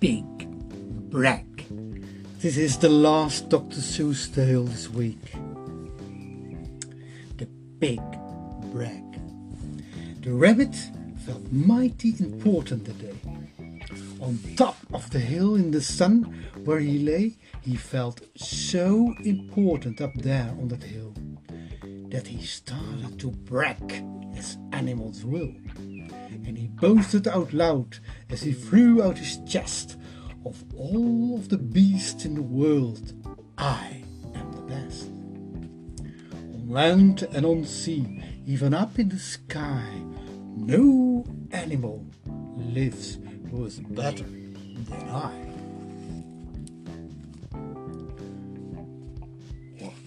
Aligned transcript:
Big 0.00 0.24
Brag. 1.10 1.64
This 2.40 2.58
is 2.58 2.76
the 2.76 2.88
last 2.90 3.48
Dr. 3.48 3.78
Seuss 3.78 4.34
tale 4.34 4.64
this 4.64 4.90
week. 4.90 5.32
The 7.38 7.46
Big 7.78 8.02
Brag. 8.72 9.02
The 10.20 10.32
rabbit 10.32 10.74
felt 11.24 11.50
mighty 11.50 12.14
important 12.20 12.84
today. 12.84 13.16
On 14.20 14.38
top 14.56 14.76
of 14.92 15.08
the 15.10 15.18
hill 15.18 15.54
in 15.54 15.70
the 15.70 15.80
sun 15.80 16.44
where 16.64 16.80
he 16.80 16.98
lay, 16.98 17.36
he 17.62 17.76
felt 17.76 18.20
so 18.36 19.14
important 19.24 20.02
up 20.02 20.12
there 20.16 20.54
on 20.60 20.68
that 20.68 20.82
hill 20.82 21.14
that 22.10 22.26
he 22.26 22.44
started 22.44 23.18
to 23.20 23.30
brag 23.30 24.04
as 24.36 24.58
animals 24.72 25.24
will. 25.24 25.54
And 26.44 26.58
he 26.58 26.68
boasted 26.68 27.26
out 27.26 27.52
loud 27.52 27.98
as 28.30 28.42
he 28.42 28.52
threw 28.52 29.02
out 29.02 29.18
his 29.18 29.38
chest 29.46 29.96
of 30.44 30.62
all 30.76 31.36
of 31.36 31.48
the 31.48 31.58
beasts 31.58 32.24
in 32.24 32.34
the 32.34 32.42
world, 32.42 33.12
I 33.58 34.04
am 34.34 34.52
the 34.52 34.62
best. 34.62 35.08
On 35.08 36.68
land 36.68 37.26
and 37.32 37.44
on 37.44 37.64
sea, 37.64 38.22
even 38.46 38.72
up 38.72 38.98
in 38.98 39.08
the 39.08 39.18
sky, 39.18 39.88
no 40.56 41.24
animal 41.50 42.06
lives 42.56 43.18
who 43.50 43.64
is 43.64 43.80
better 43.80 44.24
than 44.24 45.08
I. 45.10 45.32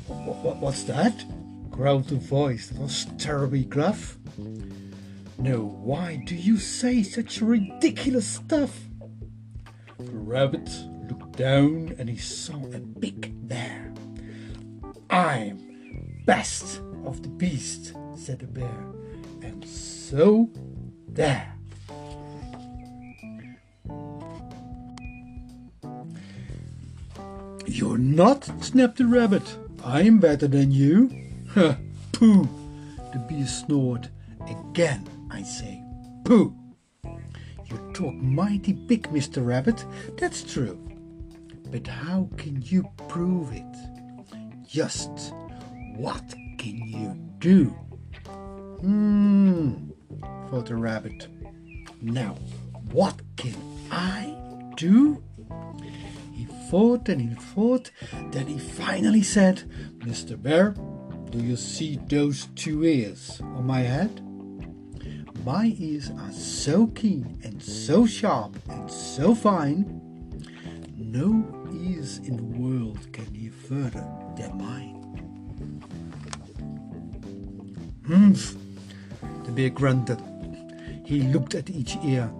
What, 0.08 0.38
what, 0.38 0.58
what's 0.58 0.84
that? 0.84 1.26
growled 1.80 2.12
a 2.12 2.16
voice 2.16 2.68
that 2.68 2.82
was 2.82 3.08
terribly 3.18 3.64
gruff. 3.64 4.18
No, 5.40 5.60
why 5.62 6.22
do 6.26 6.36
you 6.36 6.58
say 6.58 7.02
such 7.02 7.40
ridiculous 7.40 8.28
stuff? 8.28 8.78
The 9.98 10.12
rabbit 10.12 10.70
looked 11.10 11.38
down 11.38 11.96
and 11.98 12.10
he 12.10 12.18
saw 12.18 12.58
a 12.74 12.80
big 12.80 13.48
bear. 13.48 13.94
I'm 15.10 16.22
best 16.26 16.82
of 17.06 17.24
the 17.24 17.30
beast, 17.30 17.94
said 18.16 18.40
the 18.40 18.48
bear, 18.48 18.86
and 19.42 19.66
so 19.66 20.50
there. 21.08 21.56
You're 27.66 27.98
not, 27.98 28.44
snapped 28.62 28.98
the 28.98 29.06
rabbit. 29.06 29.56
I'm 29.86 30.20
better 30.20 30.50
than 30.50 30.72
you. 30.72 31.10
Pooh, 32.12 32.50
the 33.14 33.26
bee 33.30 33.46
snored. 33.46 34.10
Again, 34.46 35.08
I 35.40 35.44
say, 35.44 35.82
pooh. 36.26 36.54
You 37.06 37.92
talk 37.94 38.14
mighty 38.14 38.74
big, 38.74 39.04
Mr. 39.04 39.46
Rabbit, 39.46 39.86
that's 40.18 40.44
true. 40.44 40.78
But 41.72 41.88
how 41.88 42.28
can 42.36 42.62
you 42.62 42.84
prove 43.08 43.54
it? 43.54 43.76
Just 44.68 45.34
what 45.96 46.36
can 46.58 46.86
you 46.86 47.16
do? 47.38 47.68
Hmm, 48.82 49.92
thought 50.50 50.66
the 50.66 50.76
rabbit. 50.76 51.30
Now, 52.02 52.36
what 52.92 53.22
can 53.38 53.56
I 53.90 54.36
do? 54.76 55.24
He 56.34 56.48
thought 56.70 57.08
and 57.08 57.22
he 57.22 57.34
thought, 57.34 57.92
then 58.32 58.48
he 58.48 58.60
finally 58.60 59.24
said, 59.24 59.64
Mr. 60.00 60.42
Bear, 60.42 60.76
do 61.30 61.40
you 61.40 61.56
see 61.56 61.98
those 62.10 62.48
two 62.56 62.84
ears 62.84 63.40
on 63.42 63.66
my 63.66 63.80
head? 63.80 64.22
My 65.50 65.74
ears 65.80 66.12
are 66.12 66.32
so 66.32 66.86
keen 66.86 67.40
and 67.44 67.60
so 67.60 68.06
sharp 68.06 68.56
and 68.70 68.88
so 68.88 69.34
fine, 69.34 69.84
no 70.96 71.44
ears 71.74 72.20
in 72.20 72.38
the 72.38 72.60
world 72.60 73.00
can 73.12 73.26
hear 73.34 73.52
further 73.52 74.08
than 74.38 74.56
mine. 74.60 75.02
Humph, 78.08 78.56
the 79.46 79.52
bear 79.52 79.72
grunted. 79.72 80.22
He 81.04 81.24
looked 81.24 81.56
at 81.56 81.72
each 81.72 81.98
ear. 82.04 82.32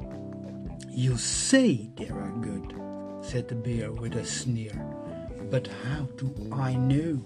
You 0.92 1.18
say 1.18 1.90
they 1.98 2.10
are 2.10 2.32
good, 2.42 2.76
said 3.24 3.48
the 3.48 3.56
bear 3.56 3.92
with 3.92 4.14
a 4.18 4.24
sneer. 4.24 4.80
But 5.50 5.68
how 5.84 6.04
do 6.18 6.32
I 6.52 6.76
know? 6.76 7.20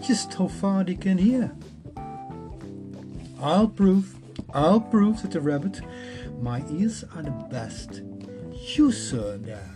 Just 0.00 0.32
how 0.32 0.48
far 0.48 0.82
they 0.82 0.94
can 0.94 1.18
hear. 1.18 1.52
I'll 3.38 3.68
prove, 3.68 4.16
I'll 4.54 4.80
prove, 4.80 5.18
said 5.18 5.32
the 5.32 5.40
rabbit. 5.40 5.80
My 6.40 6.62
ears 6.70 7.04
are 7.14 7.22
the 7.22 7.32
best. 7.50 8.02
You, 8.52 8.92
sir, 8.92 9.36
there. 9.38 9.68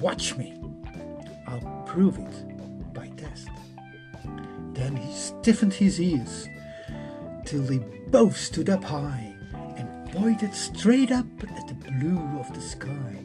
Watch 0.00 0.36
me. 0.36 0.54
I'll 1.46 1.84
prove 1.86 2.18
it 2.18 2.92
by 2.92 3.08
test. 3.16 3.48
Then 4.74 4.96
he 4.96 5.10
stiffened 5.14 5.72
his 5.72 5.98
ears 5.98 6.46
till 7.46 7.62
they 7.62 7.78
both 8.08 8.36
stood 8.36 8.68
up 8.68 8.84
high 8.84 9.34
and 9.78 10.12
pointed 10.12 10.54
straight 10.54 11.10
up 11.10 11.26
at 11.42 11.66
the 11.66 11.90
blue 11.90 12.38
of 12.38 12.52
the 12.52 12.60
sky. 12.60 13.16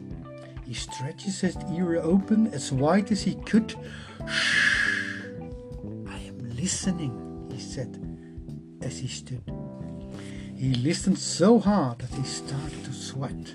He 0.64 0.72
stretches 0.72 1.40
his 1.40 1.56
ear 1.74 1.96
open 1.96 2.46
as 2.54 2.72
wide 2.72 3.12
as 3.12 3.22
he 3.22 3.34
could. 3.34 3.74
Shh! 4.26 4.86
I 6.08 6.18
am 6.18 6.38
listening, 6.56 7.46
he 7.52 7.60
said 7.60 7.98
as 8.80 8.98
he 8.98 9.08
stood. 9.08 9.59
He 10.60 10.74
listened 10.74 11.18
so 11.18 11.58
hard 11.58 12.00
that 12.00 12.10
he 12.10 12.22
started 12.22 12.84
to 12.84 12.92
sweat, 12.92 13.54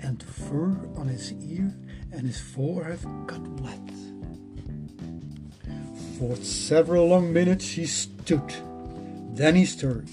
and 0.00 0.18
the 0.18 0.24
fur 0.24 0.74
on 0.96 1.08
his 1.08 1.34
ear 1.34 1.70
and 2.12 2.22
his 2.22 2.40
forehead 2.40 3.00
got 3.26 3.46
wet. 3.60 3.90
For 6.18 6.34
several 6.36 7.08
long 7.08 7.30
minutes 7.30 7.68
he 7.68 7.84
stood. 7.84 8.54
Then 9.34 9.54
he 9.54 9.66
stirred, 9.66 10.08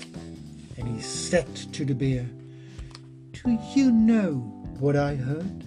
and 0.78 0.86
he 0.86 1.02
said 1.02 1.56
to 1.56 1.86
the 1.86 1.96
bear, 1.96 2.26
Do 3.32 3.58
you 3.74 3.94
know 3.94 4.34
what 4.80 4.98
I 4.98 5.16
heard? 5.16 5.64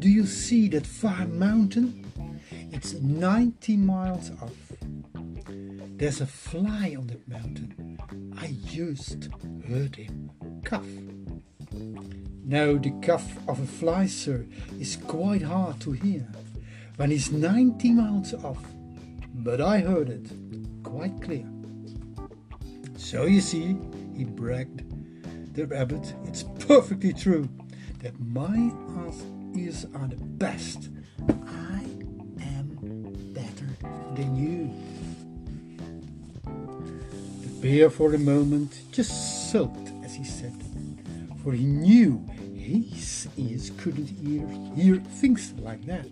Do 0.00 0.10
you 0.10 0.26
see 0.26 0.68
that 0.68 0.86
far 0.86 1.26
mountain? 1.26 2.04
It's 2.72 2.92
90 2.92 3.78
miles 3.78 4.32
off. 4.32 4.52
There's 5.96 6.20
a 6.20 6.26
fly 6.26 6.94
on 6.98 7.06
that 7.06 7.26
mountain. 7.26 7.95
I 8.46 8.54
just 8.64 9.28
heard 9.66 9.96
him 9.96 10.30
cough. 10.64 10.86
Now, 12.44 12.76
the 12.76 12.94
cough 13.02 13.36
of 13.48 13.58
a 13.58 13.66
fly, 13.66 14.06
sir, 14.06 14.46
is 14.78 14.94
quite 14.94 15.42
hard 15.42 15.80
to 15.80 15.90
hear 15.90 16.28
when 16.94 17.10
he's 17.10 17.32
90 17.32 17.90
miles 17.90 18.34
off, 18.34 18.64
but 19.34 19.60
I 19.60 19.78
heard 19.80 20.10
it 20.10 20.30
quite 20.84 21.20
clear. 21.20 21.44
So 22.96 23.24
you 23.24 23.40
see, 23.40 23.76
he 24.16 24.22
bragged, 24.22 24.84
the 25.56 25.66
rabbit, 25.66 26.14
it's 26.26 26.44
perfectly 26.60 27.14
true 27.14 27.48
that 27.98 28.14
my 28.20 28.70
ears 29.58 29.86
are 29.92 30.06
the 30.06 30.22
best. 30.38 30.90
I 31.48 31.82
am 32.42 32.78
better 33.34 33.66
than 34.14 34.36
you. 34.36 34.85
Bear 37.60 37.90
for 37.90 38.14
a 38.14 38.18
moment 38.18 38.80
just 38.92 39.50
sulked 39.50 39.90
as 40.04 40.14
he 40.14 40.24
said, 40.24 40.54
for 41.42 41.52
he 41.52 41.64
knew 41.64 42.24
his 42.54 43.28
ears 43.36 43.70
couldn't 43.78 44.06
hear, 44.06 44.46
hear 44.74 44.96
things 44.96 45.52
like 45.58 45.84
that. 45.86 46.10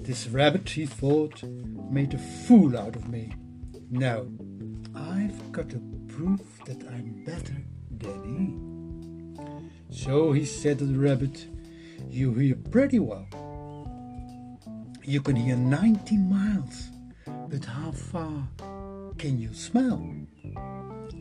This 0.00 0.26
rabbit, 0.28 0.68
he 0.68 0.86
thought, 0.86 1.42
made 1.90 2.14
a 2.14 2.18
fool 2.18 2.78
out 2.78 2.96
of 2.96 3.08
me. 3.08 3.34
Now, 3.90 4.26
I've 4.94 5.52
got 5.52 5.68
to 5.70 5.80
prove 6.08 6.40
that 6.64 6.82
I'm 6.88 7.22
better 7.24 7.56
than 7.90 8.24
he. 9.88 9.96
So 9.96 10.32
he 10.32 10.44
said 10.44 10.78
to 10.78 10.84
the 10.86 10.98
rabbit, 10.98 11.46
You 12.08 12.32
hear 12.34 12.56
pretty 12.56 12.98
well. 12.98 13.26
You 15.04 15.20
can 15.20 15.36
hear 15.36 15.56
90 15.56 16.16
miles, 16.16 16.88
but 17.48 17.64
how 17.64 17.90
far 17.90 18.48
can 19.20 19.38
you 19.38 19.52
smell? 19.52 20.02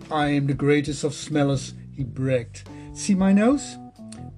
I 0.09 0.27
am 0.29 0.47
the 0.47 0.53
greatest 0.53 1.03
of 1.03 1.13
smellers, 1.13 1.73
he 1.93 2.05
bragged. 2.05 2.63
See 2.93 3.13
my 3.13 3.33
nose? 3.33 3.77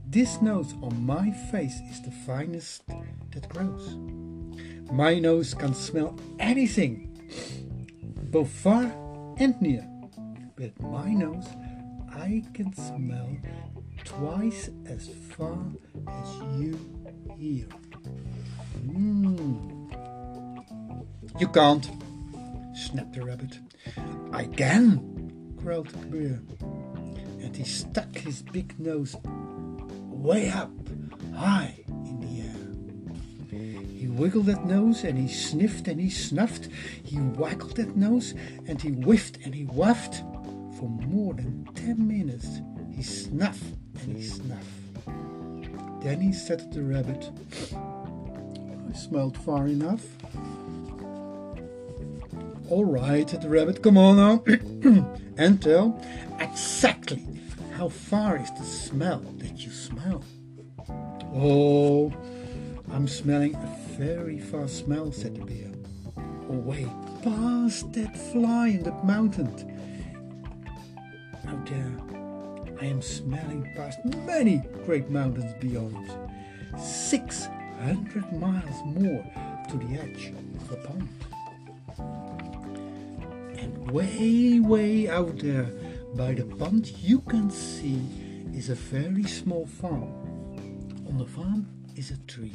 This 0.07 0.41
nose 0.41 0.73
on 0.81 1.05
my 1.05 1.29
face 1.51 1.79
is 1.91 2.01
the 2.01 2.09
finest 2.25 2.81
that 2.87 3.47
grows. 3.49 3.97
My 4.91 5.19
nose 5.19 5.53
can 5.53 5.75
smell 5.75 6.19
anything, 6.39 7.15
both 8.31 8.49
far 8.49 8.91
and 9.37 9.61
near. 9.61 9.87
With 10.57 10.81
my 10.81 11.13
nose, 11.13 11.45
I 12.11 12.43
can 12.55 12.73
smell 12.73 13.29
twice 14.05 14.71
as 14.87 15.11
far 15.37 15.59
as 16.07 16.35
you 16.59 16.79
hear. 17.37 17.67
Mm. 18.87 19.81
You 21.39 21.47
can't, 21.47 21.87
snapped 22.81 23.13
the 23.13 23.23
rabbit. 23.23 23.59
I 24.31 24.45
can, 24.45 25.53
growled 25.55 25.87
the 25.87 26.05
bear, 26.07 26.41
and 27.43 27.55
he 27.55 27.63
stuck 27.63 28.15
his 28.15 28.41
big 28.41 28.79
nose 28.79 29.15
way 30.09 30.49
up 30.49 30.71
high 31.35 31.83
in 31.87 32.19
the 32.19 32.41
air. 32.41 33.89
He 33.97 34.07
wiggled 34.07 34.47
that 34.47 34.65
nose 34.65 35.03
and 35.03 35.17
he 35.17 35.27
sniffed 35.27 35.87
and 35.87 35.99
he 35.99 36.09
snuffed. 36.09 36.69
He 37.03 37.19
waggled 37.19 37.75
that 37.77 37.95
nose 37.95 38.33
and 38.65 38.81
he 38.81 38.89
whiffed 38.89 39.37
and 39.43 39.53
he 39.53 39.65
waffed. 39.65 40.27
For 40.77 40.89
more 40.89 41.35
than 41.35 41.65
ten 41.75 42.07
minutes 42.07 42.61
he 42.91 43.03
snuffed 43.03 43.63
and 44.01 44.17
he 44.17 44.23
snuffed. 44.23 44.65
Then 46.01 46.19
he 46.19 46.33
said 46.33 46.71
to 46.71 46.79
the 46.79 46.83
rabbit, 46.83 47.29
I 47.73 48.93
smelled 48.97 49.37
far 49.37 49.67
enough. 49.67 50.03
All 52.71 52.85
right, 52.85 53.29
said 53.29 53.41
the 53.41 53.49
rabbit, 53.49 53.83
come 53.83 53.97
on 53.97 54.15
now 54.15 54.43
and 55.37 55.61
tell 55.61 56.01
exactly 56.39 57.21
how 57.73 57.89
far 57.89 58.37
is 58.37 58.49
the 58.51 58.63
smell 58.63 59.19
that 59.39 59.59
you 59.65 59.69
smell. 59.71 60.23
Oh, 61.35 62.13
I'm 62.89 63.09
smelling 63.09 63.55
a 63.55 63.77
very 63.97 64.39
far 64.39 64.69
smell, 64.69 65.11
said 65.11 65.35
the 65.35 65.43
bear. 65.43 65.71
Oh, 66.17 66.53
Away 66.53 66.87
past 67.21 67.91
that 67.91 68.17
fly 68.31 68.69
in 68.69 68.83
the 68.83 68.93
mountain. 69.03 69.49
Out 71.49 71.65
there, 71.65 71.97
I 72.79 72.85
am 72.85 73.01
smelling 73.01 73.69
past 73.75 73.99
many 74.25 74.59
great 74.85 75.09
mountains 75.09 75.53
beyond. 75.59 76.09
Six 76.79 77.49
hundred 77.81 78.31
miles 78.31 78.81
more 78.85 79.25
to 79.69 79.77
the 79.77 79.99
edge 79.99 80.27
of 80.57 80.69
the 80.69 80.77
pond. 80.77 81.09
Way, 83.89 84.59
way 84.59 85.09
out 85.09 85.39
there 85.39 85.69
by 86.15 86.33
the 86.33 86.45
pond, 86.45 86.91
you 86.99 87.19
can 87.21 87.49
see 87.49 88.01
is 88.53 88.69
a 88.69 88.75
very 88.75 89.23
small 89.23 89.65
farm. 89.65 90.13
On 91.07 91.17
the 91.17 91.25
farm 91.25 91.67
is 91.95 92.11
a 92.11 92.17
tree. 92.27 92.53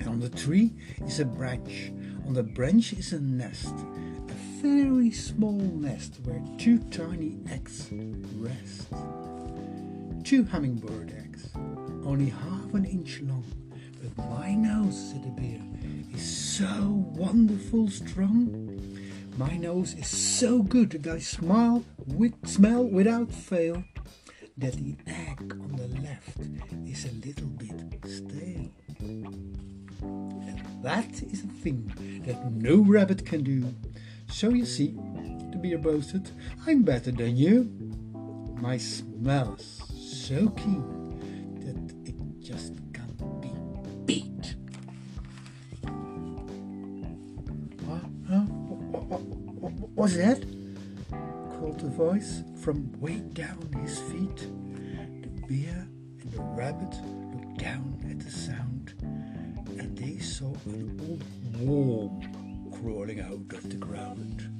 And 0.00 0.08
on 0.08 0.20
the 0.20 0.28
tree 0.28 0.72
is 1.06 1.20
a 1.20 1.24
branch. 1.24 1.92
On 2.26 2.34
the 2.34 2.42
branch 2.42 2.92
is 2.92 3.12
a 3.12 3.20
nest. 3.20 3.74
A 4.28 4.34
very 4.62 5.10
small 5.10 5.58
nest 5.58 6.18
where 6.24 6.42
two 6.58 6.78
tiny 6.90 7.38
eggs 7.50 7.88
rest. 8.36 8.88
Two 10.24 10.44
hummingbird 10.44 11.14
eggs, 11.18 11.50
only 12.04 12.30
half 12.30 12.74
an 12.74 12.84
inch 12.84 13.20
long. 13.22 13.44
But 14.16 14.28
my 14.28 14.54
nose, 14.54 15.10
said 15.10 15.24
the 15.24 15.30
bear, 15.40 15.60
is 16.12 16.22
so 16.22 17.04
wonderful 17.14 17.88
strong. 17.88 18.91
My 19.36 19.56
nose 19.56 19.94
is 19.94 20.08
so 20.08 20.62
good 20.62 20.90
that 20.90 21.14
I 21.14 21.18
smile 21.18 21.84
with 22.06 22.34
smell 22.46 22.84
without 22.84 23.32
fail 23.32 23.82
that 24.58 24.74
the 24.74 24.94
egg 25.06 25.56
on 25.60 25.76
the 25.76 25.88
left 26.02 26.38
is 26.86 27.06
a 27.06 27.26
little 27.26 27.46
bit 27.46 27.72
stale. 28.04 28.70
And 30.02 30.62
that 30.82 31.22
is 31.22 31.44
a 31.44 31.48
thing 31.62 32.22
that 32.26 32.52
no 32.52 32.76
rabbit 32.82 33.24
can 33.24 33.42
do. 33.42 33.74
So 34.30 34.50
you 34.50 34.66
see, 34.66 34.94
the 35.50 35.58
bear 35.58 35.78
boasted, 35.78 36.30
I'm 36.66 36.82
better 36.82 37.10
than 37.10 37.36
you. 37.36 37.70
My 38.60 38.76
smell 38.76 39.54
is 39.54 39.82
so 40.28 40.50
keen 40.50 41.01
What's 50.02 50.16
that? 50.16 50.44
called 51.60 51.80
a 51.84 51.86
voice 51.86 52.42
from 52.60 52.90
way 53.00 53.20
down 53.34 53.70
his 53.80 54.00
feet. 54.00 54.36
The 55.22 55.28
bear 55.46 55.86
and 56.20 56.32
the 56.32 56.40
rabbit 56.40 56.92
looked 57.32 57.58
down 57.58 58.04
at 58.10 58.18
the 58.18 58.28
sound 58.28 58.94
and 59.00 59.96
they 59.96 60.18
saw 60.18 60.52
an 60.66 60.98
old 61.06 61.22
worm 61.60 62.72
crawling 62.72 63.20
out 63.20 63.54
of 63.54 63.70
the 63.70 63.76
ground. 63.76 64.50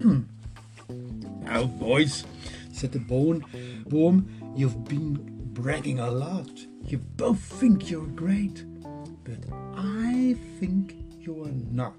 now, 1.42 1.64
boys, 1.64 2.24
said 2.72 2.92
the 2.92 3.00
bone 3.00 3.44
worm, 3.90 4.54
you've 4.56 4.86
been 4.86 5.18
bragging 5.52 5.98
a 5.98 6.10
lot. 6.10 6.48
You 6.86 6.96
both 7.16 7.38
think 7.38 7.90
you're 7.90 8.06
great, 8.06 8.64
but 9.24 9.44
I 9.76 10.38
think 10.58 10.94
you 11.20 11.44
are 11.44 11.52
not. 11.52 11.92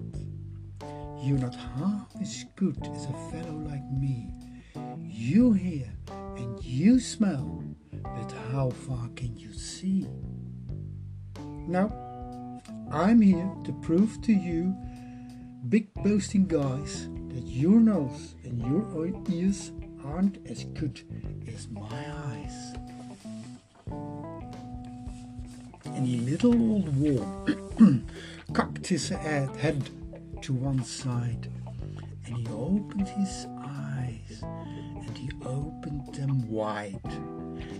You're 1.22 1.38
not 1.38 1.54
half 1.54 2.08
as 2.20 2.44
good 2.56 2.78
as 2.94 3.06
a 3.06 3.30
fellow 3.30 3.56
like 3.68 3.90
me. 3.90 4.30
You 5.00 5.52
hear 5.52 5.90
and 6.36 6.62
you 6.62 7.00
smell, 7.00 7.64
but 8.02 8.32
how 8.52 8.70
far 8.70 9.08
can 9.16 9.36
you 9.36 9.52
see? 9.52 10.06
Now, 11.66 11.90
I'm 12.92 13.20
here 13.20 13.50
to 13.64 13.72
prove 13.82 14.20
to 14.22 14.32
you, 14.32 14.76
big 15.68 15.92
boasting 15.94 16.46
guys, 16.46 17.08
that 17.30 17.44
your 17.44 17.80
nose 17.80 18.34
and 18.44 18.60
your 18.60 18.84
ears 19.30 19.72
aren't 20.04 20.38
as 20.46 20.64
good 20.64 21.02
as 21.48 21.68
my 21.68 22.04
eyes. 22.30 22.74
And 25.86 26.06
the 26.06 26.18
little 26.20 26.54
old 26.54 26.96
worm 26.96 28.06
cocked 28.52 28.86
his 28.86 29.08
head 29.08 29.90
to 30.46 30.52
one 30.52 30.84
side 30.84 31.50
and 32.24 32.36
he 32.36 32.46
opened 32.54 33.08
his 33.08 33.48
eyes 33.64 34.44
and 34.44 35.18
he 35.18 35.28
opened 35.44 36.14
them 36.14 36.48
wide 36.48 37.00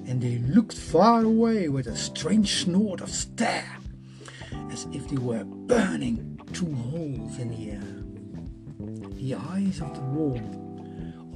and 0.08 0.20
they 0.20 0.38
looked 0.38 0.76
far 0.76 1.22
away 1.22 1.68
with 1.68 1.86
a 1.86 1.94
strange 1.94 2.64
snort 2.64 3.00
of 3.00 3.08
stare 3.08 3.78
as 4.72 4.88
if 4.90 5.06
they 5.06 5.16
were 5.16 5.44
burning 5.44 6.40
two 6.52 6.74
holes 6.74 7.38
in 7.38 7.50
the 7.50 7.70
air. 7.70 9.12
The 9.14 9.36
eyes 9.36 9.80
of 9.80 9.94
the 9.94 10.00
wolf 10.00 10.42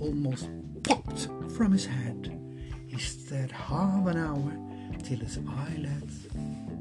almost 0.01 0.49
popped 0.83 1.29
from 1.55 1.71
his 1.71 1.87
head. 1.87 2.37
He 2.89 2.99
stared 2.99 3.53
half 3.53 4.05
an 4.09 4.17
hour 4.17 4.53
till 5.05 5.19
his 5.21 5.39
eyelids 5.49 6.27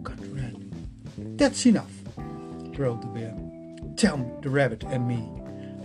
got 0.02 0.20
red. 0.34 0.74
That's 1.38 1.68
enough, 1.68 1.94
growled 2.74 3.04
the 3.04 3.08
bear. 3.10 3.49
Tell 4.00 4.40
the 4.42 4.50
rabbit 4.50 4.86
and 4.86 5.06
me, 5.06 5.30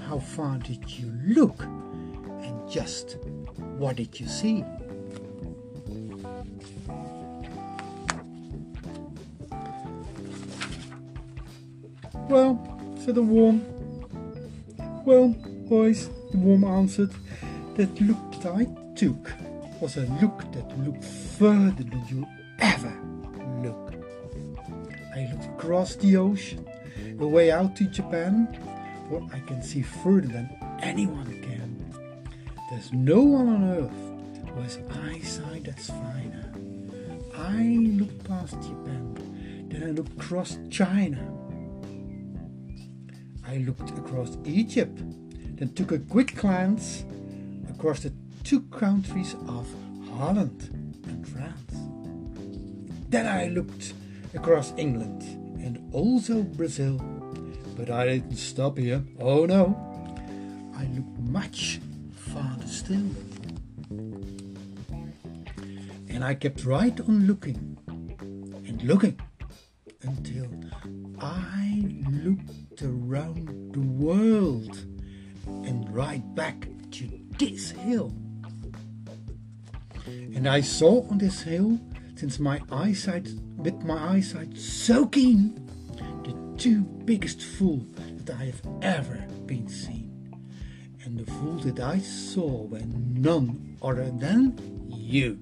how 0.07 0.21
far 0.21 0.59
did 0.59 0.89
you 0.89 1.13
look? 1.27 1.61
And 1.65 2.71
just 2.71 3.17
what 3.57 3.97
did 3.97 4.21
you 4.21 4.29
see? 4.29 4.65
Well, 12.29 12.55
said 13.05 13.17
the 13.17 13.23
worm. 13.23 13.67
Well, 15.05 15.35
boys, 15.69 16.09
the 16.31 16.39
worm 16.39 16.63
answered, 16.63 17.11
that 17.75 18.01
look 18.01 18.41
that 18.43 18.53
I 18.53 18.69
took 18.95 19.33
was 19.81 19.97
a 19.97 20.07
look 20.23 20.39
that 20.53 20.79
looked 20.87 21.03
further 21.03 21.83
than 21.83 22.05
you 22.09 22.25
ever 22.61 22.97
look. 23.61 23.93
I 25.17 25.29
looked 25.33 25.47
across 25.47 25.97
the 25.97 26.17
ocean 26.17 26.65
the 27.19 27.27
way 27.27 27.51
out 27.51 27.77
to 27.77 27.85
Japan, 27.85 28.47
where 29.09 29.23
I 29.33 29.41
can 29.41 29.63
see 29.63 29.83
further 29.83 30.29
than 30.29 30.49
anyone 30.83 31.27
can. 31.43 31.93
There's 32.71 32.93
no 32.93 33.23
one 33.23 33.49
on 33.49 33.65
earth 33.65 34.15
has 34.63 34.79
eyesight 35.09 35.65
that's 35.65 35.89
finer. 35.89 36.53
I 37.37 37.79
look 37.99 38.25
past 38.25 38.55
Japan, 38.63 39.67
then 39.69 39.83
I 39.83 39.91
look 39.91 40.09
across 40.17 40.59
China. 40.71 41.21
I 43.47 43.59
looked 43.59 43.91
across 43.99 44.39
Egypt, 44.45 44.99
then 45.57 45.73
took 45.75 45.93
a 45.93 45.99
quick 45.99 46.37
glance 46.37 47.05
across 47.69 48.01
the 48.01 48.13
two 48.43 48.63
countries 48.63 49.35
of 49.49 49.67
Holland 50.17 50.71
and 51.07 51.27
France. 51.29 51.75
Then 53.09 53.27
I 53.27 53.49
looked 53.49 53.93
across 54.35 54.73
England 54.77 55.23
and 55.23 55.44
also 55.95 56.43
Brazil. 56.43 56.99
But 57.77 57.91
I 57.91 58.07
didn't 58.07 58.37
stop 58.37 58.79
here. 58.79 59.03
Oh 59.21 59.47
no, 59.47 59.75
I 60.77 60.85
looked 60.87 61.19
much 61.21 61.81
farther 62.13 62.67
still. 62.67 63.09
And 66.09 66.25
I 66.25 66.35
kept 66.35 66.65
right 66.65 66.99
on 67.01 67.27
looking 67.27 67.79
and 67.89 68.83
looking 68.83 69.19
until 70.03 70.49
I 71.21 71.85
looked 72.11 72.83
around 72.83 73.73
the 73.73 73.81
world 73.81 74.77
and 75.47 75.89
right 75.95 76.23
back 76.35 76.69
to 76.93 77.09
this 77.39 77.71
hill. 77.71 78.13
And 80.07 80.49
I 80.49 80.61
saw 80.61 81.09
on 81.09 81.19
this 81.19 81.43
hill, 81.43 81.81
since 82.17 82.39
my 82.39 82.61
eyesight 82.71 83.29
with 83.57 83.83
my 83.83 84.17
eyesight 84.17 84.57
so 84.57 85.07
keen, 85.07 85.61
two 86.59 86.83
biggest 87.05 87.43
fools 87.43 87.87
that 88.25 88.37
I 88.37 88.45
have 88.47 88.63
ever 88.83 89.27
been 89.47 89.69
seen. 89.69 90.11
And 91.05 91.19
the 91.19 91.31
fool 91.31 91.57
that 91.59 91.81
I 91.81 91.99
saw 91.99 92.65
were 92.67 92.81
none 92.81 93.77
other 93.83 94.11
than 94.11 94.57
you. 94.89 95.39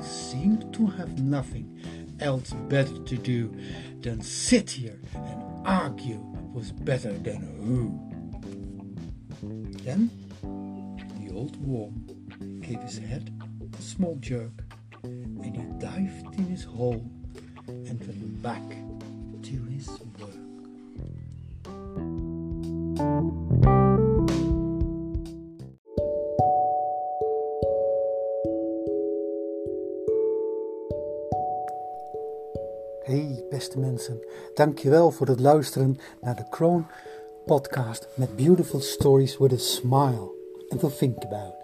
seemed 0.00 0.74
to 0.74 0.86
have 0.86 1.18
nothing 1.20 1.80
else 2.20 2.52
better 2.68 2.98
to 2.98 3.16
do 3.16 3.54
than 4.00 4.20
sit 4.20 4.70
here 4.70 4.98
and 5.14 5.66
argue 5.66 6.20
was 6.52 6.72
better 6.72 7.12
than 7.12 7.40
who. 7.62 7.98
Then 9.84 10.10
the 11.20 11.34
old 11.34 11.56
worm 11.64 12.04
gave 12.60 12.80
his 12.82 12.98
head 12.98 13.32
a 13.78 13.82
small 13.82 14.16
jerk 14.16 14.64
and 15.02 15.56
he 15.56 15.62
dived 15.78 16.34
in 16.38 16.46
his 16.46 16.64
hole 16.64 17.10
and 17.68 18.00
went 18.00 18.42
back 18.42 18.62
to 19.50 19.52
work. 20.18 20.34
Hey 33.02 33.44
beste 33.50 33.78
mensen, 33.78 34.20
dankjewel 34.54 35.10
voor 35.10 35.26
het 35.26 35.40
luisteren 35.40 35.98
naar 36.20 36.36
de 36.36 36.48
Kroon 36.48 36.86
podcast 37.44 38.08
met 38.14 38.36
beautiful 38.36 38.80
stories 38.80 39.38
with 39.38 39.52
a 39.52 39.56
smile 39.56 40.30
and 40.68 40.80
to 40.80 40.88
think 40.88 41.24
about. 41.24 41.54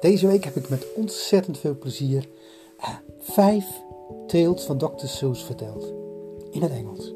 Deze 0.00 0.26
week 0.26 0.44
heb 0.44 0.56
ik 0.56 0.68
met 0.68 0.86
ontzettend 0.94 1.58
veel 1.58 1.78
plezier 1.78 2.28
uh, 2.78 2.88
vijf 3.18 3.66
tales 4.26 4.62
van 4.62 4.78
Dr. 4.78 5.06
Seuss 5.06 5.44
verteld 5.44 6.03
in 6.54 6.62
het 6.62 6.72
Engels. 6.72 7.14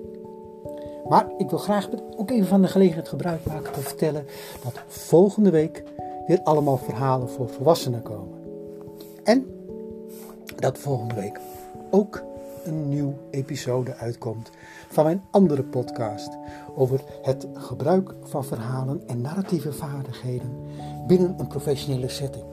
Maar 1.08 1.26
ik 1.36 1.50
wil 1.50 1.58
graag 1.58 1.88
ook 2.16 2.30
even 2.30 2.46
van 2.46 2.62
de 2.62 2.68
gelegenheid 2.68 3.08
gebruik 3.08 3.44
maken 3.44 3.72
te 3.72 3.80
vertellen 3.80 4.26
dat 4.64 4.82
volgende 4.86 5.50
week 5.50 5.84
weer 6.26 6.40
allemaal 6.42 6.76
verhalen 6.76 7.28
voor 7.28 7.48
volwassenen 7.48 8.02
komen. 8.02 8.38
En 9.24 9.46
dat 10.56 10.78
volgende 10.78 11.14
week 11.14 11.40
ook 11.90 12.22
een 12.64 12.88
nieuw 12.88 13.14
episode 13.30 13.94
uitkomt 13.94 14.50
van 14.88 15.04
mijn 15.04 15.22
andere 15.30 15.62
podcast 15.62 16.38
over 16.76 17.00
het 17.22 17.46
gebruik 17.52 18.14
van 18.22 18.44
verhalen 18.44 19.02
en 19.06 19.20
narratieve 19.20 19.72
vaardigheden 19.72 20.50
binnen 21.06 21.34
een 21.38 21.46
professionele 21.46 22.08
setting. 22.08 22.44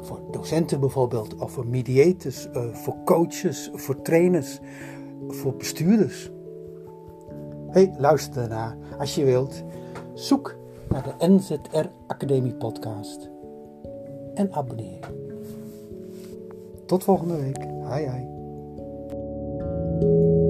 Voor 0.00 0.20
docenten 0.30 0.80
bijvoorbeeld, 0.80 1.34
of 1.34 1.52
voor 1.52 1.66
mediators, 1.66 2.48
uh, 2.54 2.74
voor 2.74 2.96
coaches, 3.04 3.70
voor 3.74 4.02
trainers, 4.02 4.58
voor 5.28 5.56
bestuurders. 5.56 6.30
Hey, 7.72 7.94
luister 7.98 8.34
daarna 8.34 8.76
als 8.98 9.14
je 9.14 9.24
wilt. 9.24 9.62
Zoek 10.14 10.56
naar 10.88 11.02
de 11.02 11.26
NZR 11.26 11.86
Academie 12.06 12.54
podcast 12.54 13.30
en 14.34 14.52
abonneer. 14.52 15.10
Tot 16.86 17.04
volgende 17.04 17.36
week. 17.36 17.70
Thank 20.00 20.02
you 20.02 20.41